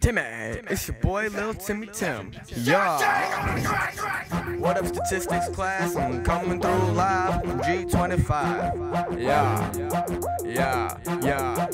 [0.00, 0.20] Timmy,
[0.68, 2.32] it's your boy Lil Timmy Tim.
[2.56, 2.98] Yeah.
[4.58, 5.94] What up, statistics class?
[5.94, 9.20] I'm coming through live from G25.
[9.20, 9.72] Yeah,
[10.44, 11.68] yeah, yeah.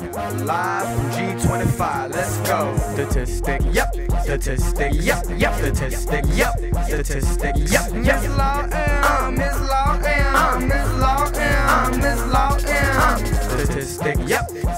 [0.44, 2.14] Live from G25.
[2.14, 2.76] Let's go.
[2.92, 3.94] Statistic, yep.
[4.22, 5.54] Statistic, yep, yep.
[5.54, 6.54] Statistic, yep.
[6.84, 8.27] Statistic, yep, yep.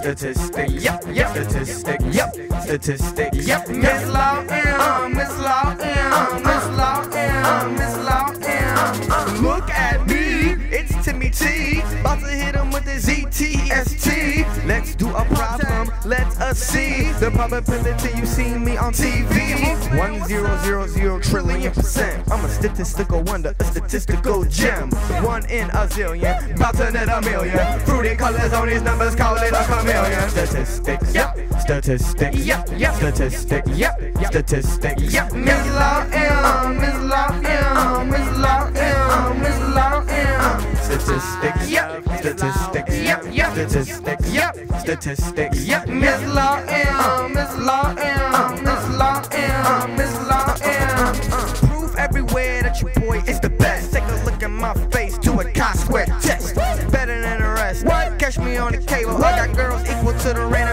[0.00, 1.28] Statistic, yep, yep.
[1.28, 2.34] Statistic, yep.
[2.62, 3.68] Statistic, yep.
[3.68, 9.42] Miss Law M, Miss Law M, Miss Law M, Miss Law M.
[9.45, 11.80] Look at me, it's Timmy T.
[12.00, 14.66] About to hit him with the ZTST.
[14.66, 19.98] Let's do a problem, let us see the probability you see me on TV.
[19.98, 22.26] One zero zero zero trillion percent.
[22.60, 24.91] Statistical wonder, a statistical gem.
[25.24, 27.80] One in a zillion, about to net a million.
[27.80, 30.29] Fruity colors on these numbers, call it a chameleon.
[30.29, 31.38] Statistics, yep.
[31.59, 32.95] Statistics, yep, yep.
[32.96, 33.98] Statistics, yep.
[34.26, 35.32] Statistics, yep.
[35.32, 40.76] Miss Law M, Miss Law M, Miss Law M, Miss Law M.
[40.76, 42.02] Statistics, yep.
[42.18, 43.52] Statistics, yep, yep.
[43.52, 44.54] Statistics, yep.
[44.80, 45.88] Statistics, yep.
[45.88, 48.70] Miss Law M, Miss Law M,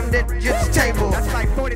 [0.02, 1.14] to the random table.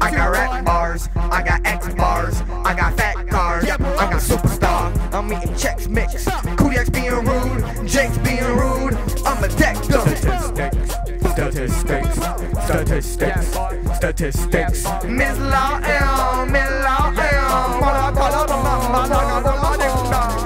[0.01, 5.13] I got rap bars, I got X bars, I got fat cars, I got superstar.
[5.13, 6.25] I'm eating Chex Mix.
[6.55, 8.95] Kodiak's being rude, Jake's being rude.
[9.25, 10.95] I'm a deck Statistics,
[11.31, 12.15] statistics,
[12.63, 13.47] statistics,
[13.95, 14.85] statistics.
[15.03, 17.51] Miss Law M, Miss Law M.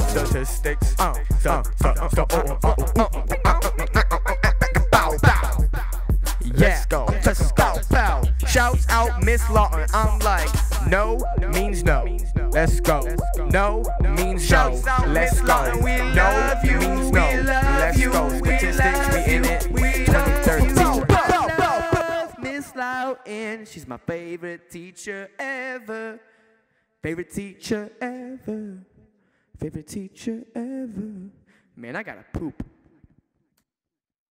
[0.10, 0.96] Statistics.
[1.00, 1.14] Uh,
[1.46, 3.45] uh, uh, uh, uh, uh, uh, Bow,
[7.26, 7.74] Let's go.
[7.90, 8.22] Bow.
[8.48, 9.88] Shouts out Miss Lawton.
[9.94, 10.48] I'm like,
[10.88, 11.18] no
[11.54, 12.06] means no.
[12.52, 13.02] Let's go.
[13.50, 13.84] No
[14.16, 14.80] means no.
[15.08, 15.74] Let's go.
[15.74, 17.28] No means no.
[17.80, 18.30] Let's go.
[18.30, 19.64] Statistics, we in it.
[20.06, 22.44] 2013.
[22.44, 26.20] Miss Lawton, she's my favorite teacher ever.
[27.02, 28.78] Favorite teacher ever.
[29.60, 31.32] Favorite teacher ever.
[31.76, 32.64] Man, I gotta poop.